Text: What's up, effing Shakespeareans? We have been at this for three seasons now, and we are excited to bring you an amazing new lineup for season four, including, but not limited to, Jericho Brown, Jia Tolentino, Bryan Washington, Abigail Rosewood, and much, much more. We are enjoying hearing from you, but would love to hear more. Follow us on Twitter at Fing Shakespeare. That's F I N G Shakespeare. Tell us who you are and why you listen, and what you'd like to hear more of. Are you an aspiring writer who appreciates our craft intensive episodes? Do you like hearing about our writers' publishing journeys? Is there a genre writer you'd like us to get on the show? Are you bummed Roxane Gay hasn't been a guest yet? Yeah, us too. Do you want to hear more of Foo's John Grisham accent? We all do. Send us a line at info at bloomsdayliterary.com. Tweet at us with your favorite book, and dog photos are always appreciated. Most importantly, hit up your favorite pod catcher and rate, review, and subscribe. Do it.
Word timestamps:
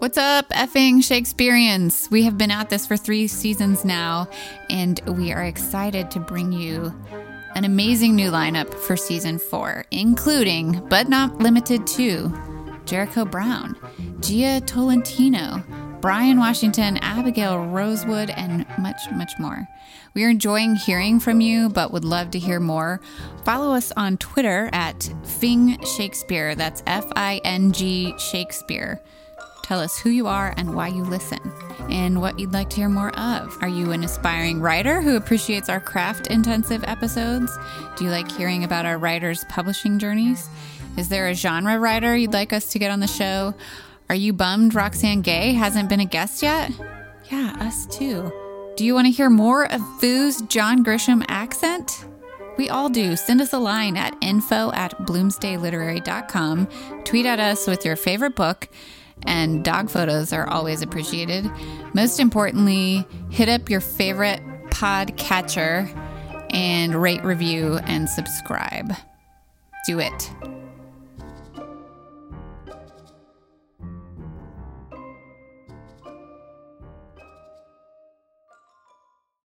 What's 0.00 0.16
up, 0.16 0.48
effing 0.48 1.04
Shakespeareans? 1.04 2.08
We 2.10 2.22
have 2.22 2.38
been 2.38 2.50
at 2.50 2.70
this 2.70 2.86
for 2.86 2.96
three 2.96 3.26
seasons 3.26 3.84
now, 3.84 4.30
and 4.70 4.98
we 5.06 5.30
are 5.30 5.44
excited 5.44 6.10
to 6.12 6.18
bring 6.18 6.52
you 6.52 6.90
an 7.54 7.66
amazing 7.66 8.16
new 8.16 8.30
lineup 8.30 8.72
for 8.72 8.96
season 8.96 9.38
four, 9.38 9.84
including, 9.90 10.80
but 10.88 11.10
not 11.10 11.36
limited 11.40 11.86
to, 11.88 12.34
Jericho 12.86 13.26
Brown, 13.26 13.74
Jia 14.20 14.66
Tolentino, 14.66 15.62
Bryan 16.00 16.38
Washington, 16.38 16.96
Abigail 17.02 17.66
Rosewood, 17.66 18.30
and 18.30 18.64
much, 18.78 19.02
much 19.12 19.32
more. 19.38 19.68
We 20.14 20.24
are 20.24 20.30
enjoying 20.30 20.76
hearing 20.76 21.20
from 21.20 21.42
you, 21.42 21.68
but 21.68 21.92
would 21.92 22.06
love 22.06 22.30
to 22.30 22.38
hear 22.38 22.58
more. 22.58 23.02
Follow 23.44 23.74
us 23.74 23.92
on 23.98 24.16
Twitter 24.16 24.70
at 24.72 25.12
Fing 25.24 25.78
Shakespeare. 25.84 26.54
That's 26.54 26.82
F 26.86 27.04
I 27.16 27.42
N 27.44 27.72
G 27.72 28.14
Shakespeare. 28.16 28.98
Tell 29.70 29.78
us 29.78 29.96
who 29.96 30.10
you 30.10 30.26
are 30.26 30.52
and 30.56 30.74
why 30.74 30.88
you 30.88 31.04
listen, 31.04 31.38
and 31.90 32.20
what 32.20 32.40
you'd 32.40 32.52
like 32.52 32.70
to 32.70 32.76
hear 32.76 32.88
more 32.88 33.16
of. 33.16 33.56
Are 33.60 33.68
you 33.68 33.92
an 33.92 34.02
aspiring 34.02 34.60
writer 34.60 35.00
who 35.00 35.14
appreciates 35.14 35.68
our 35.68 35.78
craft 35.78 36.26
intensive 36.26 36.82
episodes? 36.88 37.56
Do 37.96 38.04
you 38.04 38.10
like 38.10 38.28
hearing 38.32 38.64
about 38.64 38.84
our 38.84 38.98
writers' 38.98 39.44
publishing 39.48 40.00
journeys? 40.00 40.48
Is 40.98 41.08
there 41.08 41.28
a 41.28 41.34
genre 41.34 41.78
writer 41.78 42.16
you'd 42.16 42.32
like 42.32 42.52
us 42.52 42.72
to 42.72 42.80
get 42.80 42.90
on 42.90 42.98
the 42.98 43.06
show? 43.06 43.54
Are 44.08 44.16
you 44.16 44.32
bummed 44.32 44.74
Roxane 44.74 45.22
Gay 45.22 45.52
hasn't 45.52 45.88
been 45.88 46.00
a 46.00 46.04
guest 46.04 46.42
yet? 46.42 46.72
Yeah, 47.30 47.56
us 47.60 47.86
too. 47.86 48.32
Do 48.76 48.84
you 48.84 48.92
want 48.92 49.06
to 49.06 49.12
hear 49.12 49.30
more 49.30 49.70
of 49.70 49.80
Foo's 50.00 50.42
John 50.42 50.84
Grisham 50.84 51.24
accent? 51.28 52.06
We 52.58 52.68
all 52.68 52.88
do. 52.88 53.14
Send 53.14 53.40
us 53.40 53.52
a 53.52 53.58
line 53.60 53.96
at 53.96 54.16
info 54.20 54.72
at 54.72 54.98
bloomsdayliterary.com. 55.06 56.68
Tweet 57.04 57.24
at 57.24 57.38
us 57.38 57.68
with 57.68 57.84
your 57.84 57.94
favorite 57.94 58.34
book, 58.34 58.68
and 59.26 59.64
dog 59.64 59.90
photos 59.90 60.32
are 60.32 60.48
always 60.48 60.82
appreciated. 60.82 61.50
Most 61.94 62.20
importantly, 62.20 63.06
hit 63.30 63.48
up 63.48 63.68
your 63.70 63.80
favorite 63.80 64.42
pod 64.70 65.16
catcher 65.16 65.88
and 66.50 67.00
rate, 67.00 67.24
review, 67.24 67.78
and 67.84 68.08
subscribe. 68.08 68.92
Do 69.86 69.98
it. 69.98 70.59